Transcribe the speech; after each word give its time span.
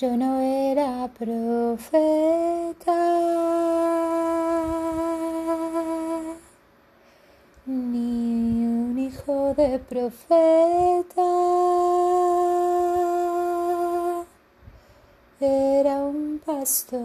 yo 0.00 0.16
no 0.16 0.40
era 0.40 1.08
profeta, 1.16 2.92
ni 7.64 8.66
un 8.66 8.98
hijo 8.98 9.54
de 9.54 9.78
profeta, 9.78 11.22
era 15.38 15.98
un 15.98 16.40
pastor 16.44 17.04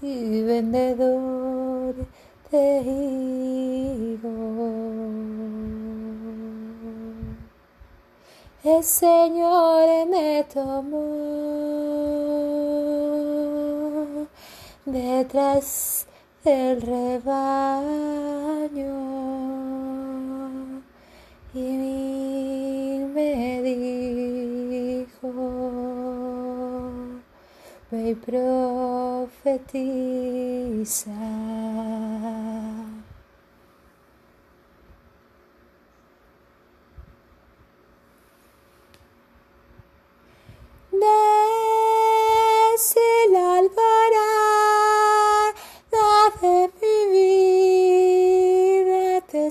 y 0.00 0.42
vendedor 0.42 1.94
de 2.52 3.35
El 8.66 8.82
Señor 8.82 10.08
me 10.08 10.44
tomó 10.52 10.98
detrás 14.84 16.08
del 16.42 16.82
rebaño 16.82 17.22
y 21.54 22.98
me 23.14 23.62
dijo, 23.62 25.30
ve 27.92 28.16
profetiza. 28.26 29.46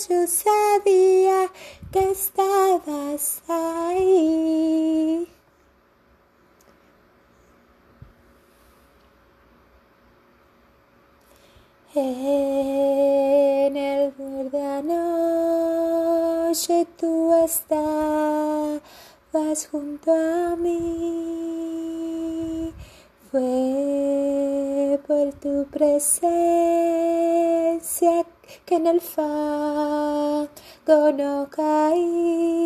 yo 0.09 0.27
sabía 0.27 1.51
que 1.91 2.11
estabas 2.11 3.43
ahí 3.49 5.27
En 11.95 13.77
el 13.77 14.13
borde 14.13 14.67
anoche 14.67 16.87
tú 16.99 17.35
estabas 17.35 18.81
junto 19.71 20.11
a 20.11 20.57
mí. 20.57 22.73
Fue 23.31 24.99
por 25.07 25.35
tu 25.35 25.67
presencia 25.67 26.25
que 28.65 28.77
en 28.77 28.87
el 28.87 29.03
fango 29.03 30.49
no 31.13 31.47
caí. 31.51 32.63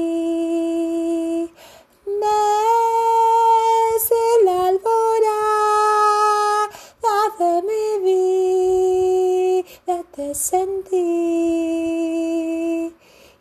Sentí 10.50 10.94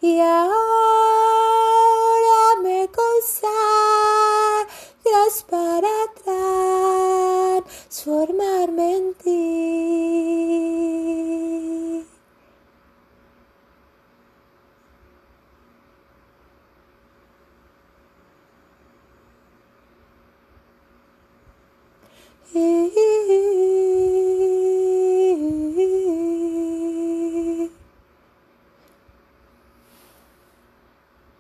y 0.01 0.19
ahora 0.19 0.55
me 2.63 2.89
consagras 2.99 3.53
para 5.47 5.93
transformarme 7.93 8.95
en 8.97 9.13
ti. 9.23 10.04